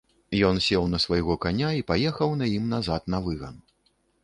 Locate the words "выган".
3.29-3.55